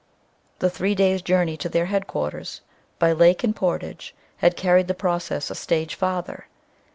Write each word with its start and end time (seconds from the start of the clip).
The 0.57 0.69
three 0.71 0.95
days' 0.95 1.21
journey 1.21 1.55
to 1.57 1.69
their 1.69 1.85
headquarters, 1.85 2.61
by 2.97 3.11
lake 3.11 3.43
and 3.43 3.55
portage, 3.55 4.15
had 4.37 4.57
carried 4.57 4.87
the 4.87 4.95
process 4.95 5.51
a 5.51 5.53
stage 5.53 5.93
farther. 5.93 6.47